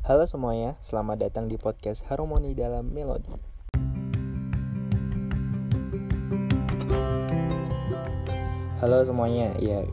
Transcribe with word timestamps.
Halo 0.00 0.24
semuanya, 0.24 0.80
selamat 0.80 1.28
datang 1.28 1.44
di 1.44 1.60
podcast 1.60 2.08
Harmoni 2.08 2.56
dalam 2.56 2.88
Melodi. 2.88 3.36
Halo 8.80 9.04
semuanya, 9.04 9.52
ya 9.60 9.84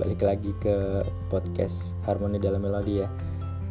balik 0.00 0.24
lagi 0.24 0.56
ke 0.64 1.04
podcast 1.28 2.00
Harmoni 2.08 2.40
dalam 2.40 2.64
Melodi 2.64 3.04
ya. 3.04 3.12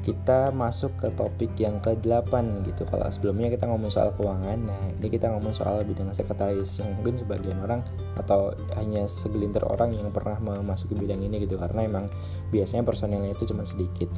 Kita 0.05 0.54
masuk 0.54 0.94
ke 1.02 1.10
topik 1.17 1.57
yang 1.57 1.81
ke-8 1.81 2.37
gitu. 2.69 2.85
Kalau 2.85 3.10
sebelumnya 3.10 3.49
kita 3.49 3.65
ngomong 3.65 3.90
soal 3.90 4.13
keuangan, 4.13 4.69
nah 4.69 4.81
ini 4.94 5.10
kita 5.10 5.33
ngomong 5.33 5.58
soal 5.58 5.81
bidang 5.81 6.13
sekretaris 6.13 6.85
yang 6.85 7.01
mungkin 7.01 7.17
sebagian 7.17 7.65
orang 7.65 7.81
atau 8.13 8.53
hanya 8.78 9.10
segelintir 9.10 9.65
orang 9.65 9.97
yang 9.97 10.13
pernah 10.13 10.37
memasuki 10.37 10.94
bidang 10.94 11.26
ini 11.26 11.49
gitu 11.49 11.58
karena 11.58 11.81
emang 11.81 12.06
biasanya 12.53 12.85
personelnya 12.85 13.33
itu 13.33 13.49
cuma 13.49 13.65
sedikit. 13.65 14.13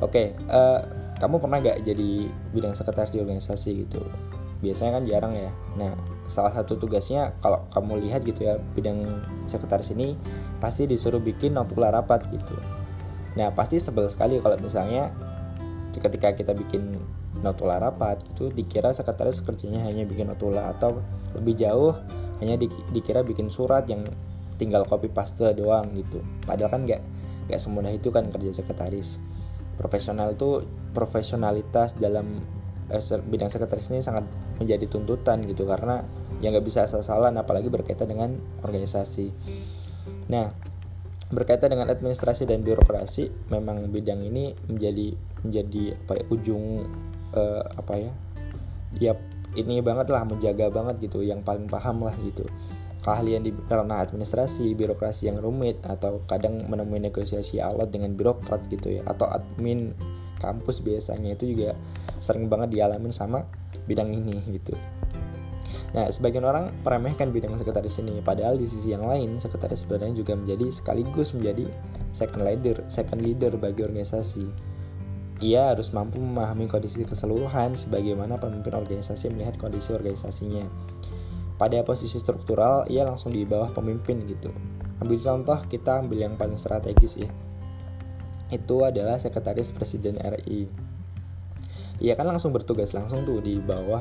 Oke, 0.00 0.32
okay, 0.32 0.48
uh, 0.48 0.80
eh, 0.80 0.80
kamu 1.20 1.36
pernah 1.40 1.60
gak 1.60 1.84
jadi 1.84 2.32
bidang 2.56 2.72
sekretaris 2.72 3.12
di 3.12 3.20
organisasi 3.20 3.84
gitu? 3.84 4.00
Biasanya 4.64 5.00
kan 5.00 5.04
jarang 5.04 5.32
ya. 5.36 5.52
Nah, 5.76 5.92
salah 6.30 6.54
satu 6.54 6.78
tugasnya 6.78 7.34
kalau 7.42 7.66
kamu 7.74 8.06
lihat 8.06 8.22
gitu 8.22 8.46
ya 8.46 8.62
bidang 8.78 9.02
sekretaris 9.50 9.90
ini 9.90 10.14
pasti 10.62 10.86
disuruh 10.86 11.18
bikin 11.18 11.58
notula 11.58 11.90
rapat 11.90 12.22
gitu 12.30 12.54
nah 13.34 13.50
pasti 13.50 13.82
sebel 13.82 14.06
sekali 14.06 14.38
kalau 14.38 14.54
misalnya 14.62 15.10
ketika 15.90 16.30
kita 16.30 16.54
bikin 16.54 17.02
notula 17.42 17.82
rapat 17.82 18.22
itu 18.30 18.54
dikira 18.54 18.94
sekretaris 18.94 19.42
kerjanya 19.42 19.82
hanya 19.82 20.06
bikin 20.06 20.30
notula 20.30 20.70
atau 20.70 21.02
lebih 21.34 21.58
jauh 21.58 21.98
hanya 22.38 22.54
di, 22.54 22.70
dikira 22.94 23.26
bikin 23.26 23.50
surat 23.50 23.90
yang 23.90 24.06
tinggal 24.54 24.86
copy 24.86 25.10
paste 25.10 25.50
doang 25.58 25.90
gitu 25.98 26.22
padahal 26.46 26.70
kan 26.70 26.86
nggak 26.86 27.02
nggak 27.50 27.58
semudah 27.58 27.90
itu 27.90 28.14
kan 28.14 28.30
kerja 28.30 28.54
sekretaris 28.62 29.18
profesional 29.80 30.36
itu 30.36 30.60
profesionalitas 30.92 31.96
dalam 31.96 32.44
eh, 32.92 33.00
bidang 33.24 33.48
sekretaris 33.48 33.88
ini 33.88 34.04
sangat 34.04 34.28
menjadi 34.60 34.84
tuntutan 34.84 35.40
gitu 35.48 35.64
karena 35.64 36.04
yang 36.44 36.52
nggak 36.52 36.68
bisa 36.68 36.84
asal-asalan 36.84 37.32
apalagi 37.40 37.72
berkaitan 37.72 38.12
dengan 38.12 38.36
organisasi. 38.60 39.32
Nah, 40.28 40.52
berkaitan 41.32 41.72
dengan 41.72 41.88
administrasi 41.88 42.44
dan 42.44 42.60
birokrasi, 42.60 43.52
memang 43.52 43.88
bidang 43.88 44.20
ini 44.24 44.52
menjadi 44.68 45.16
menjadi 45.44 45.96
apa 45.96 46.12
ya 46.20 46.24
ujung 46.28 46.64
uh, 47.36 47.64
apa 47.76 47.94
ya? 47.96 48.12
Ya 49.00 49.12
ini 49.56 49.84
banget 49.84 50.10
lah 50.12 50.24
menjaga 50.24 50.72
banget 50.72 51.10
gitu, 51.10 51.20
yang 51.24 51.44
paling 51.44 51.68
paham 51.68 52.04
lah 52.04 52.16
gitu. 52.24 52.48
Keahlian 53.00 53.48
di 53.48 53.52
ranah 53.68 54.04
administrasi, 54.04 54.76
birokrasi 54.76 55.32
yang 55.32 55.40
rumit 55.40 55.80
atau 55.88 56.20
kadang 56.28 56.68
menemui 56.68 57.00
negosiasi 57.00 57.56
alat 57.56 57.88
dengan 57.88 58.12
birokrat 58.12 58.68
gitu 58.68 59.00
ya 59.00 59.02
atau 59.08 59.24
admin 59.24 59.96
kampus 60.40 60.84
biasanya 60.84 61.36
itu 61.36 61.56
juga 61.56 61.76
sering 62.20 62.48
banget 62.48 62.76
dialamin 62.76 63.12
sama 63.12 63.48
bidang 63.88 64.12
ini 64.12 64.40
gitu. 64.52 64.76
Nah, 65.90 66.06
sebagian 66.06 66.46
orang 66.46 66.70
meremehkan 66.86 67.34
bidang 67.34 67.58
sekretaris 67.58 67.98
ini, 67.98 68.22
padahal 68.22 68.54
di 68.54 68.62
sisi 68.62 68.94
yang 68.94 69.10
lain, 69.10 69.42
sekretaris 69.42 69.82
sebenarnya 69.82 70.22
juga 70.22 70.38
menjadi 70.38 70.70
sekaligus 70.70 71.34
menjadi 71.34 71.66
second 72.14 72.46
leader, 72.46 72.76
second 72.86 73.20
leader 73.26 73.50
bagi 73.58 73.82
organisasi. 73.82 74.46
Ia 75.40 75.74
harus 75.74 75.90
mampu 75.90 76.22
memahami 76.22 76.70
kondisi 76.70 77.02
keseluruhan 77.02 77.74
sebagaimana 77.74 78.38
pemimpin 78.38 78.76
organisasi 78.76 79.34
melihat 79.34 79.58
kondisi 79.58 79.90
organisasinya. 79.90 80.62
Pada 81.60 81.76
posisi 81.84 82.16
struktural, 82.16 82.88
ia 82.88 83.04
langsung 83.04 83.36
di 83.36 83.44
bawah 83.44 83.68
pemimpin 83.76 84.24
gitu. 84.24 84.48
Ambil 85.04 85.20
contoh, 85.20 85.60
kita 85.68 86.00
ambil 86.00 86.24
yang 86.24 86.34
paling 86.40 86.56
strategis 86.56 87.20
ya. 87.20 87.28
Itu 88.48 88.88
adalah 88.88 89.20
sekretaris 89.20 89.76
presiden 89.76 90.16
RI. 90.16 90.72
Ia 92.00 92.16
kan 92.16 92.24
langsung 92.24 92.56
bertugas 92.56 92.96
langsung 92.96 93.28
tuh 93.28 93.44
di 93.44 93.60
bawah 93.60 94.00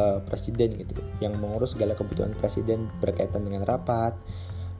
uh, 0.00 0.24
presiden 0.24 0.80
gitu 0.80 0.96
yang 1.20 1.36
mengurus 1.36 1.76
segala 1.76 1.92
kebutuhan 1.92 2.32
presiden 2.40 2.88
berkaitan 3.04 3.44
dengan 3.44 3.68
rapat 3.68 4.16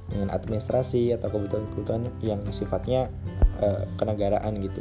dengan 0.08 0.32
administrasi 0.32 1.12
atau 1.12 1.28
kebutuhan-kebutuhan 1.28 2.08
yang 2.24 2.40
sifatnya 2.48 3.12
uh, 3.60 3.84
kenegaraan 4.00 4.56
gitu. 4.64 4.80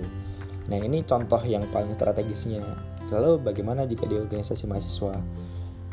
Nah 0.71 0.79
ini 0.79 1.03
contoh 1.03 1.39
yang 1.43 1.67
paling 1.75 1.91
strategisnya. 1.91 2.63
Lalu 3.11 3.43
bagaimana 3.43 3.83
jika 3.83 4.07
di 4.07 4.15
organisasi 4.15 4.63
mahasiswa? 4.67 5.19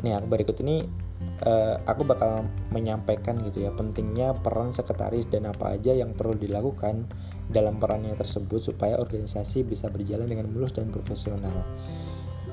Nih 0.07 0.15
berikut 0.31 0.57
ini 0.63 1.10
uh, 1.45 1.77
aku 1.85 2.03
bakal 2.05 2.49
menyampaikan 2.73 3.41
gitu 3.45 3.65
ya 3.69 3.71
pentingnya 3.73 4.37
peran 4.41 4.73
sekretaris 4.73 5.29
dan 5.29 5.49
apa 5.49 5.77
aja 5.77 5.93
yang 5.93 6.17
perlu 6.17 6.37
dilakukan 6.37 7.09
dalam 7.51 7.83
perannya 7.83 8.15
tersebut 8.15 8.63
supaya 8.63 8.97
organisasi 8.97 9.67
bisa 9.67 9.91
berjalan 9.91 10.31
dengan 10.31 10.47
mulus 10.49 10.71
dan 10.71 10.89
profesional. 10.95 11.67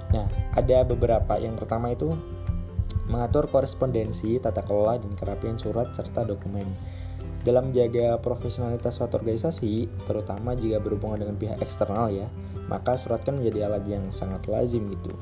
Nah, 0.09 0.25
ada 0.57 0.81
beberapa. 0.87 1.37
Yang 1.37 1.63
pertama 1.63 1.93
itu 1.93 2.17
mengatur 3.07 3.47
korespondensi, 3.47 4.41
tata 4.41 4.65
kelola, 4.65 4.97
dan 4.97 5.13
kerapian 5.13 5.55
surat 5.55 5.93
serta 5.93 6.25
dokumen. 6.25 6.65
Dalam 7.45 7.71
menjaga 7.71 8.19
profesionalitas 8.19 8.99
suatu 8.99 9.21
organisasi, 9.21 9.87
terutama 10.03 10.57
jika 10.57 10.83
berhubungan 10.83 11.23
dengan 11.23 11.37
pihak 11.39 11.61
eksternal 11.63 12.11
ya, 12.11 12.27
maka 12.67 12.99
surat 12.99 13.23
kan 13.23 13.39
menjadi 13.39 13.71
alat 13.71 13.85
yang 13.87 14.03
sangat 14.11 14.43
lazim 14.51 14.89
gitu. 14.91 15.15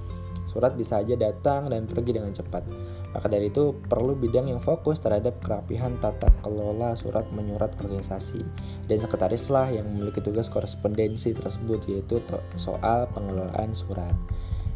Surat 0.56 0.72
bisa 0.80 1.04
aja 1.04 1.20
datang 1.20 1.68
dan 1.68 1.84
pergi 1.84 2.16
dengan 2.16 2.32
cepat. 2.32 2.64
Maka 3.12 3.28
dari 3.28 3.52
itu 3.52 3.76
perlu 3.76 4.16
bidang 4.16 4.48
yang 4.48 4.64
fokus 4.64 5.04
terhadap 5.04 5.44
kerapihan 5.44 6.00
tata 6.00 6.32
kelola 6.40 6.96
surat 6.96 7.28
menyurat 7.36 7.76
organisasi. 7.76 8.40
Dan 8.88 9.04
sekretarislah 9.04 9.76
yang 9.76 9.84
memiliki 9.92 10.24
tugas 10.24 10.48
korespondensi 10.48 11.36
tersebut 11.36 11.84
yaitu 11.92 12.24
soal 12.56 13.12
pengelolaan 13.12 13.76
surat. 13.76 14.16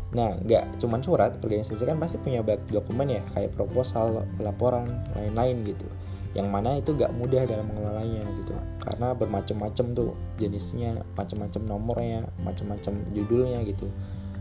Nah, 0.09 0.35
nggak 0.41 0.81
cuma 0.81 0.97
surat, 0.99 1.37
organisasi 1.37 1.85
kan 1.85 2.01
pasti 2.01 2.17
punya 2.17 2.41
banyak 2.41 2.65
dokumen 2.67 3.13
ya, 3.13 3.21
kayak 3.37 3.53
proposal, 3.53 4.25
laporan, 4.41 4.89
lain-lain 5.13 5.61
gitu. 5.69 5.85
Yang 6.33 6.47
mana 6.49 6.81
itu 6.81 6.97
nggak 6.97 7.13
mudah 7.13 7.45
dalam 7.45 7.69
mengelolanya 7.69 8.25
gitu, 8.41 8.57
karena 8.81 9.13
bermacam-macam 9.13 9.85
tuh 9.93 10.17
jenisnya, 10.41 11.05
macam-macam 11.13 11.61
nomornya, 11.65 12.25
macam-macam 12.41 13.05
judulnya 13.13 13.61
gitu. 13.69 13.85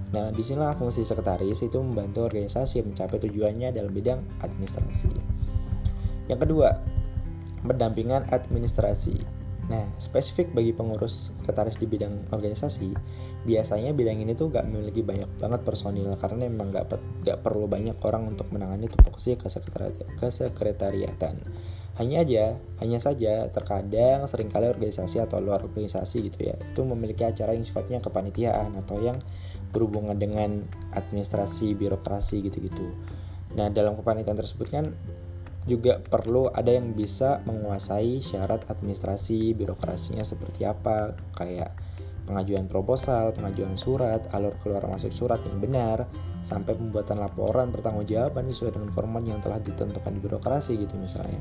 Nah, 0.08 0.32
di 0.32 0.40
sinilah 0.40 0.72
fungsi 0.80 1.04
sekretaris 1.04 1.60
itu 1.60 1.76
membantu 1.84 2.24
organisasi 2.24 2.80
mencapai 2.80 3.20
tujuannya 3.20 3.76
dalam 3.76 3.92
bidang 3.92 4.24
administrasi. 4.40 5.12
Yang 6.32 6.48
kedua, 6.48 6.80
pendampingan 7.64 8.28
administrasi. 8.32 9.20
Nah, 9.68 9.84
spesifik 10.00 10.56
bagi 10.56 10.72
pengurus 10.72 11.36
sekretaris 11.44 11.76
di 11.76 11.84
bidang 11.84 12.32
organisasi, 12.32 12.88
biasanya 13.44 13.92
bidang 13.92 14.24
ini 14.24 14.32
tuh 14.32 14.48
gak 14.48 14.64
memiliki 14.64 15.04
banyak 15.04 15.28
banget 15.36 15.60
personil 15.60 16.08
karena 16.16 16.48
memang 16.48 16.72
gak, 16.72 16.96
gak 17.20 17.44
perlu 17.44 17.68
banyak 17.68 18.00
orang 18.00 18.32
untuk 18.32 18.48
menangani 18.48 18.88
tupoksi 18.88 19.36
kesekretariatan. 19.36 21.36
Hanya 21.98 22.22
aja, 22.22 22.62
hanya 22.78 23.02
saja 23.02 23.50
terkadang 23.50 24.22
sering 24.30 24.46
kali 24.46 24.70
organisasi 24.70 25.18
atau 25.18 25.42
luar 25.42 25.66
organisasi 25.66 26.30
gitu 26.30 26.46
ya, 26.46 26.54
itu 26.54 26.80
memiliki 26.86 27.26
acara 27.26 27.58
yang 27.58 27.66
sifatnya 27.66 27.98
kepanitiaan 27.98 28.78
atau 28.78 29.02
yang 29.02 29.18
berhubungan 29.74 30.14
dengan 30.14 30.62
administrasi, 30.94 31.74
birokrasi 31.74 32.46
gitu-gitu. 32.46 32.94
Nah, 33.58 33.66
dalam 33.74 33.98
kepanitiaan 33.98 34.38
tersebut 34.38 34.70
kan 34.70 34.94
juga 35.68 36.00
perlu 36.00 36.48
ada 36.48 36.72
yang 36.72 36.96
bisa 36.96 37.44
menguasai 37.44 38.24
syarat 38.24 38.64
administrasi 38.70 39.52
birokrasinya 39.52 40.24
seperti 40.24 40.64
apa 40.64 41.18
kayak 41.36 41.76
pengajuan 42.28 42.68
proposal, 42.68 43.32
pengajuan 43.32 43.72
surat, 43.80 44.28
alur 44.36 44.52
keluar 44.60 44.84
masuk 44.84 45.08
surat 45.08 45.40
yang 45.48 45.56
benar, 45.56 46.04
sampai 46.44 46.76
pembuatan 46.76 47.16
laporan 47.16 47.72
pertanggungjawaban 47.72 48.52
sesuai 48.52 48.76
dengan 48.76 48.92
format 48.92 49.24
yang 49.24 49.40
telah 49.40 49.56
ditentukan 49.64 50.12
di 50.12 50.20
birokrasi 50.20 50.76
gitu 50.76 51.00
misalnya. 51.00 51.40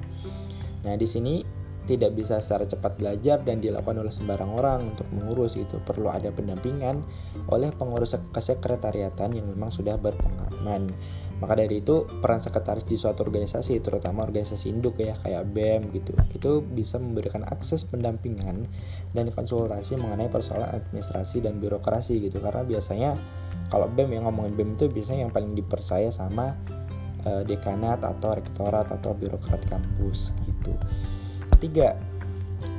Nah, 0.88 0.96
di 0.96 1.04
sini 1.04 1.44
tidak 1.88 2.12
bisa 2.14 2.44
secara 2.44 2.68
cepat 2.68 3.00
belajar 3.00 3.40
dan 3.48 3.64
dilakukan 3.64 4.04
oleh 4.04 4.12
sembarang 4.12 4.52
orang 4.52 4.92
untuk 4.92 5.08
mengurus 5.16 5.56
itu 5.56 5.80
perlu 5.82 6.12
ada 6.12 6.28
pendampingan 6.30 7.02
oleh 7.48 7.72
pengurus 7.72 8.20
kesekretariatan 8.36 9.32
yang 9.32 9.48
memang 9.48 9.72
sudah 9.72 9.96
berpengalaman. 9.96 10.92
Maka 11.40 11.54
dari 11.56 11.80
itu 11.80 12.04
peran 12.20 12.44
sekretaris 12.44 12.84
di 12.84 13.00
suatu 13.00 13.24
organisasi 13.24 13.80
terutama 13.80 14.28
organisasi 14.28 14.74
induk 14.74 15.00
ya 15.00 15.16
kayak 15.24 15.48
BEM 15.56 15.96
gitu 15.96 16.12
itu 16.36 16.52
bisa 16.62 17.00
memberikan 17.00 17.48
akses 17.48 17.88
pendampingan 17.88 18.68
dan 19.16 19.26
konsultasi 19.32 19.96
mengenai 19.96 20.28
persoalan 20.28 20.68
administrasi 20.76 21.40
dan 21.40 21.64
birokrasi 21.64 22.20
gitu. 22.20 22.44
Karena 22.44 22.68
biasanya 22.68 23.16
kalau 23.72 23.88
BEM 23.88 24.20
yang 24.20 24.24
ngomongin 24.28 24.54
BEM 24.60 24.70
itu 24.76 24.86
biasanya 24.92 25.30
yang 25.30 25.34
paling 25.34 25.56
dipercaya 25.56 26.12
sama 26.12 26.52
uh, 27.24 27.44
dekanat 27.48 28.04
atau 28.04 28.36
rektorat 28.36 28.92
atau 28.92 29.16
birokrat 29.16 29.62
kampus 29.72 30.36
gitu 30.44 30.76
Ketiga, 31.58 31.98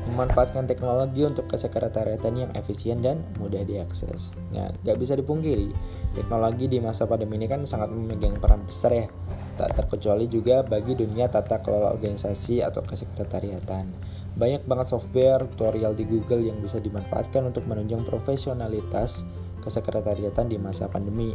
memanfaatkan 0.06 0.70
teknologi 0.70 1.26
untuk 1.26 1.50
kesekretariatan 1.50 2.46
yang 2.46 2.50
efisien 2.54 3.02
dan 3.02 3.26
mudah 3.42 3.66
diakses. 3.66 4.32
Nah, 4.54 4.70
gak 4.86 4.96
bisa 5.02 5.18
dipungkiri, 5.18 5.74
teknologi 6.14 6.70
di 6.70 6.78
masa 6.78 7.04
pandemi 7.04 7.42
ini 7.42 7.50
kan 7.50 7.66
sangat 7.66 7.90
memegang 7.90 8.38
peran 8.38 8.62
besar 8.62 8.94
ya, 8.94 9.06
tak 9.58 9.74
terkecuali 9.74 10.30
juga 10.30 10.62
bagi 10.62 10.94
dunia 10.94 11.26
tata 11.26 11.58
kelola 11.58 11.90
organisasi 11.92 12.62
atau 12.62 12.86
kesekretariatan. 12.86 14.16
banyak 14.38 14.62
banget 14.70 14.86
software 14.94 15.42
tutorial 15.50 15.98
di 15.98 16.06
Google 16.06 16.46
yang 16.46 16.62
bisa 16.62 16.78
dimanfaatkan 16.78 17.50
untuk 17.50 17.66
menunjang 17.66 18.06
profesionalitas 18.06 19.26
kesekretariatan 19.66 20.46
di 20.46 20.54
masa 20.62 20.86
pandemi 20.86 21.34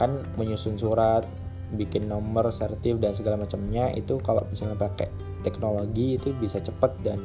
kan 0.00 0.16
menyusun 0.40 0.80
surat 0.80 1.28
bikin 1.72 2.06
nomor 2.06 2.52
sertif 2.52 3.00
dan 3.00 3.16
segala 3.16 3.40
macamnya 3.40 3.88
itu 3.96 4.20
kalau 4.20 4.44
misalnya 4.52 4.76
pakai 4.76 5.08
teknologi 5.40 6.20
itu 6.20 6.30
bisa 6.36 6.60
cepat 6.60 6.92
dan 7.00 7.18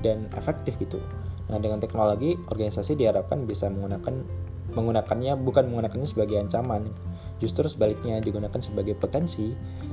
dan 0.00 0.30
efektif 0.38 0.80
gitu. 0.80 1.02
Nah 1.50 1.58
dengan 1.58 1.82
teknologi 1.82 2.38
organisasi 2.38 2.96
diharapkan 2.96 3.44
bisa 3.44 3.68
menggunakan 3.68 4.14
menggunakannya 4.70 5.34
bukan 5.42 5.66
menggunakannya 5.66 6.06
sebagai 6.06 6.38
ancaman 6.38 6.86
justru 7.42 7.66
sebaliknya 7.66 8.22
digunakan 8.22 8.60
sebagai 8.62 8.94
potensi 8.94 9.50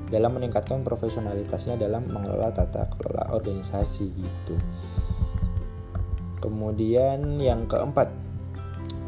dalam 0.08 0.38
meningkatkan 0.38 0.86
profesionalitasnya 0.86 1.80
dalam 1.80 2.06
mengelola 2.12 2.54
tata 2.54 2.88
kelola 2.96 3.34
organisasi 3.34 4.08
gitu. 4.14 4.56
Kemudian 6.38 7.42
yang 7.42 7.66
keempat 7.66 8.14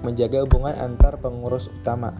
menjaga 0.01 0.47
hubungan 0.47 0.73
antar 0.79 1.19
pengurus 1.19 1.69
utama 1.69 2.15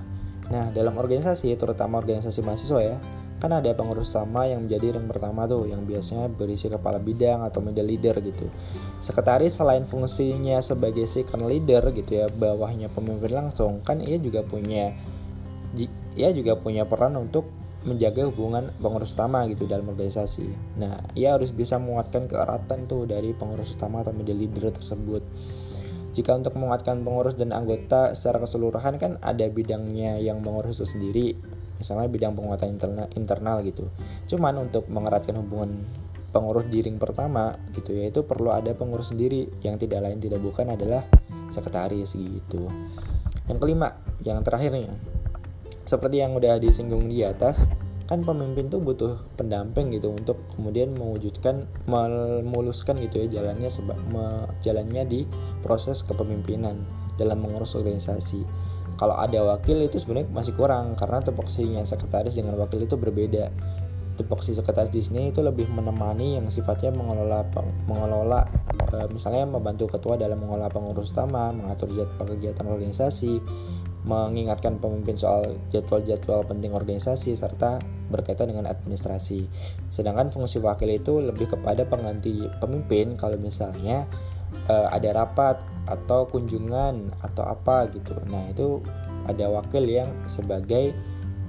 Nah, 0.50 0.74
dalam 0.74 0.98
organisasi, 0.98 1.54
terutama 1.58 2.02
organisasi 2.02 2.42
mahasiswa 2.42 2.82
ya, 2.82 2.98
kan 3.40 3.56
ada 3.56 3.72
pengurus 3.72 4.12
utama 4.12 4.44
yang 4.44 4.68
menjadi 4.68 5.00
ring 5.00 5.08
pertama 5.08 5.48
tuh 5.48 5.64
yang 5.70 5.88
biasanya 5.88 6.28
berisi 6.28 6.68
kepala 6.68 7.00
bidang 7.00 7.48
atau 7.48 7.64
middle 7.64 7.88
leader 7.88 8.20
gitu. 8.20 8.52
Sekretaris 9.00 9.56
selain 9.56 9.88
fungsinya 9.88 10.60
sebagai 10.60 11.08
second 11.08 11.48
leader 11.48 11.96
gitu 11.96 12.20
ya, 12.20 12.28
bawahnya 12.28 12.92
pemimpin 12.92 13.32
langsung, 13.32 13.80
kan 13.86 14.04
ia 14.04 14.20
juga 14.20 14.44
punya 14.44 14.92
ia 16.20 16.34
juga 16.36 16.60
punya 16.60 16.84
peran 16.84 17.16
untuk 17.16 17.48
menjaga 17.88 18.28
hubungan 18.28 18.76
pengurus 18.84 19.16
utama 19.16 19.48
gitu 19.48 19.64
dalam 19.64 19.88
organisasi. 19.88 20.52
Nah, 20.76 21.00
ia 21.16 21.32
harus 21.32 21.56
bisa 21.56 21.80
menguatkan 21.80 22.28
keeratan 22.28 22.92
tuh 22.92 23.08
dari 23.08 23.32
pengurus 23.32 23.72
utama 23.72 24.04
atau 24.04 24.12
middle 24.12 24.36
leader 24.36 24.68
tersebut. 24.76 25.24
Jika 26.20 26.36
untuk 26.36 26.60
menguatkan 26.60 27.00
pengurus 27.00 27.40
dan 27.40 27.56
anggota 27.56 28.12
secara 28.12 28.44
keseluruhan 28.44 29.00
kan 29.00 29.16
ada 29.24 29.48
bidangnya 29.48 30.20
yang 30.20 30.44
mengurus 30.44 30.84
itu 30.84 31.00
sendiri, 31.00 31.32
misalnya 31.80 32.12
bidang 32.12 32.36
penguatan 32.36 32.76
internal, 32.76 33.08
internal 33.16 33.64
gitu. 33.64 33.88
Cuman 34.28 34.68
untuk 34.68 34.92
mengeratkan 34.92 35.40
hubungan 35.40 35.80
pengurus 36.36 36.68
di 36.68 36.84
ring 36.84 37.00
pertama 37.00 37.56
gitu 37.72 37.96
ya 37.96 38.12
itu 38.12 38.22
perlu 38.28 38.52
ada 38.52 38.76
pengurus 38.76 39.16
sendiri 39.16 39.50
yang 39.66 39.80
tidak 39.80 40.04
lain 40.04 40.20
tidak 40.20 40.44
bukan 40.44 40.76
adalah 40.76 41.08
sekretaris 41.56 42.20
gitu. 42.20 42.68
Yang 43.48 43.58
kelima, 43.64 43.96
yang 44.20 44.44
terakhirnya 44.44 44.92
seperti 45.88 46.20
yang 46.20 46.36
udah 46.36 46.60
disinggung 46.60 47.08
di 47.08 47.24
atas, 47.24 47.72
kan 48.10 48.26
pemimpin 48.26 48.74
tuh 48.74 48.82
butuh 48.82 49.22
pendamping 49.38 49.94
gitu 49.94 50.10
untuk 50.10 50.42
kemudian 50.58 50.98
mewujudkan 50.98 51.70
memuluskan 51.86 52.98
gitu 53.06 53.22
ya 53.22 53.38
jalannya 53.38 53.70
sebab 53.70 53.94
jalannya 54.66 55.06
di 55.06 55.30
proses 55.62 56.02
kepemimpinan 56.02 56.90
dalam 57.22 57.38
mengurus 57.38 57.78
organisasi. 57.78 58.42
Kalau 58.98 59.14
ada 59.14 59.46
wakil 59.46 59.86
itu 59.86 60.02
sebenarnya 60.02 60.26
masih 60.34 60.58
kurang 60.58 60.98
karena 60.98 61.22
tupoksinya 61.22 61.86
sekretaris 61.86 62.34
dengan 62.34 62.58
wakil 62.58 62.82
itu 62.82 62.98
berbeda. 62.98 63.54
Tupoksi 64.18 64.58
sekretaris 64.58 64.92
di 64.92 65.00
sini 65.06 65.30
itu 65.30 65.46
lebih 65.46 65.70
menemani 65.70 66.36
yang 66.36 66.50
sifatnya 66.52 66.92
mengelola 66.92 67.48
mengelola 67.88 68.44
e, 68.92 69.08
misalnya 69.16 69.48
membantu 69.48 69.88
ketua 69.96 70.20
dalam 70.20 70.44
mengelola 70.44 70.68
pengurus 70.68 71.16
utama, 71.16 71.56
mengatur 71.56 71.88
jadwal 71.96 72.36
kegiatan 72.36 72.68
organisasi, 72.68 73.40
mengingatkan 74.04 74.76
pemimpin 74.84 75.16
soal 75.16 75.56
jadwal-jadwal 75.72 76.44
penting 76.44 76.76
organisasi 76.76 77.40
serta 77.40 77.80
berkaitan 78.10 78.52
dengan 78.52 78.68
administrasi. 78.68 79.48
Sedangkan 79.94 80.34
fungsi 80.34 80.60
wakil 80.60 80.90
itu 80.98 81.22
lebih 81.22 81.54
kepada 81.54 81.86
pengganti 81.86 82.50
pemimpin 82.60 83.16
kalau 83.16 83.38
misalnya 83.38 84.10
uh, 84.70 84.90
ada 84.92 85.14
rapat 85.14 85.62
atau 85.86 86.26
kunjungan 86.30 87.14
atau 87.22 87.44
apa 87.46 87.90
gitu. 87.94 88.18
Nah, 88.30 88.50
itu 88.50 88.82
ada 89.26 89.46
wakil 89.50 89.86
yang 89.86 90.10
sebagai 90.26 90.94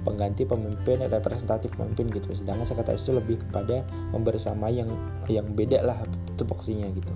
pengganti 0.01 0.49
pemimpin 0.49 1.01
representatif 1.05 1.73
pemimpin 1.77 2.09
gitu. 2.09 2.33
Sedangkan 2.33 2.65
sekretaris 2.65 3.05
itu 3.05 3.13
lebih 3.13 3.37
kepada 3.41 3.85
membersama 4.13 4.69
yang 4.69 4.89
yang 5.29 5.45
beda 5.53 5.85
lah 5.85 5.97
tupoksinya 6.37 6.89
gitu. 6.93 7.13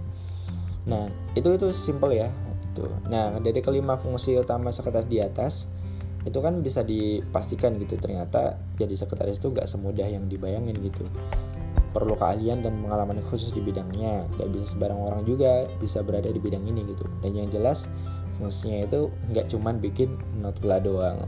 Nah, 0.86 1.09
itu 1.33 1.50
itu 1.50 1.74
simple 1.74 2.13
ya. 2.13 2.30
Nah, 3.07 3.39
dari 3.39 3.63
kelima 3.63 3.95
fungsi 3.95 4.36
utama 4.36 4.69
sekretaris 4.69 5.07
di 5.07 5.24
atas 5.24 5.71
itu 6.25 6.42
kan 6.42 6.66
bisa 6.66 6.81
dipastikan 6.81 7.77
gitu 7.77 8.01
ternyata 8.01 8.57
jadi 8.81 8.98
sekretaris 8.98 9.38
itu 9.38 9.54
gak 9.54 9.69
semudah 9.69 10.10
yang 10.10 10.25
dibayangin 10.25 10.74
gitu. 10.81 11.06
Perlu 11.94 12.18
keahlian 12.18 12.66
dan 12.66 12.81
pengalaman 12.81 13.22
khusus 13.24 13.54
di 13.54 13.62
bidangnya. 13.62 14.25
Gak 14.36 14.50
bisa 14.51 14.75
sebarang 14.75 15.00
orang 15.00 15.22
juga 15.24 15.69
bisa 15.77 16.01
berada 16.01 16.27
di 16.27 16.42
bidang 16.42 16.66
ini 16.66 16.83
gitu. 16.92 17.06
Dan 17.22 17.38
yang 17.38 17.48
jelas 17.54 17.88
fungsinya 18.36 18.83
itu 18.83 19.07
nggak 19.31 19.48
cuman 19.48 19.80
bikin 19.80 20.19
notula 20.44 20.83
doang. 20.83 21.24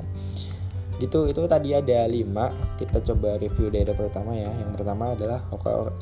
Gitu 0.98 1.30
itu 1.30 1.46
tadi 1.46 1.78
ada 1.78 2.10
lima. 2.10 2.50
Kita 2.76 3.00
coba 3.00 3.38
review 3.38 3.70
dari 3.70 3.86
pertama 3.94 4.34
ya. 4.34 4.50
Yang 4.50 4.82
pertama 4.82 5.14
adalah 5.14 5.40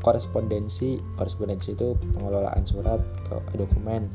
korespondensi. 0.01 1.03
Korespondensi 1.19 1.75
itu 1.75 1.99
pengelolaan 2.15 2.63
surat 2.63 3.03
dokumen. 3.53 4.07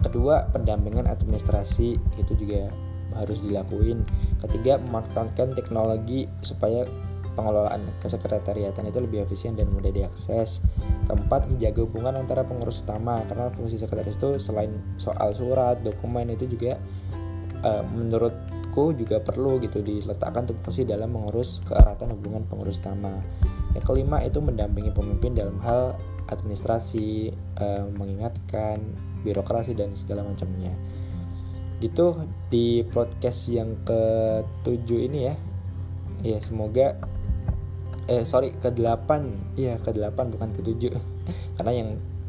Kedua 0.00 0.48
pendampingan 0.50 1.04
administrasi. 1.04 2.00
Itu 2.16 2.32
juga 2.32 2.72
harus 3.16 3.44
dilakuin 3.44 4.04
ketiga 4.44 4.80
memanfaatkan 4.80 5.54
teknologi 5.56 6.26
supaya 6.40 6.88
pengelolaan 7.32 7.88
kesekretariatan 8.04 8.92
itu 8.92 8.98
lebih 9.00 9.24
efisien 9.24 9.56
dan 9.56 9.72
mudah 9.72 9.88
diakses 9.88 10.60
keempat 11.08 11.48
menjaga 11.48 11.80
hubungan 11.88 12.20
antara 12.20 12.44
pengurus 12.44 12.84
utama 12.84 13.24
karena 13.24 13.48
fungsi 13.56 13.80
sekretaris 13.80 14.20
itu 14.20 14.36
selain 14.36 14.72
soal 15.00 15.32
surat 15.32 15.80
dokumen 15.80 16.28
itu 16.28 16.44
juga 16.44 16.76
uh, 17.64 17.80
menurut 17.88 18.36
menurutku 18.72 18.96
juga 18.96 19.20
perlu 19.20 19.60
gitu 19.60 19.84
diletakkan 19.84 20.48
tupoksi 20.48 20.88
dalam 20.88 21.12
mengurus 21.12 21.60
keeratan 21.68 22.16
hubungan 22.16 22.48
pengurus 22.48 22.80
utama. 22.80 23.20
Yang 23.76 23.84
kelima 23.84 24.24
itu 24.24 24.40
mendampingi 24.40 24.96
pemimpin 24.96 25.36
dalam 25.36 25.60
hal 25.60 26.00
administrasi, 26.32 27.36
eh, 27.36 27.84
mengingatkan, 27.92 28.80
birokrasi 29.20 29.76
dan 29.76 29.92
segala 29.92 30.24
macamnya. 30.24 30.72
Gitu 31.82 32.14
di 32.46 32.86
podcast 32.86 33.50
yang 33.50 33.74
ketujuh 33.82 35.10
ini 35.10 35.26
ya. 35.26 35.34
Ya 36.22 36.38
semoga 36.38 36.94
eh 38.06 38.22
sorry 38.22 38.54
ke 38.54 38.70
delapan, 38.70 39.34
iya 39.58 39.82
ke 39.82 39.90
delapan 39.90 40.30
bukan 40.30 40.54
ketujuh. 40.54 40.94
Karena 41.58 41.72
yang 41.74 41.88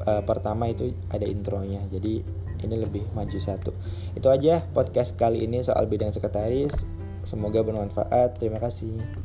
uh, 0.10 0.26
pertama 0.26 0.74
itu 0.74 0.90
ada 1.14 1.30
intronya 1.30 1.86
jadi 1.94 2.26
ini 2.66 2.76
lebih 2.82 3.06
maju 3.14 3.38
satu. 3.38 3.78
Itu 4.18 4.34
aja 4.34 4.66
podcast 4.74 5.14
kali 5.22 5.46
ini 5.46 5.62
soal 5.62 5.86
bidang 5.86 6.10
sekretaris. 6.10 6.90
Semoga 7.22 7.62
bermanfaat. 7.62 8.42
Terima 8.42 8.58
kasih 8.58 9.23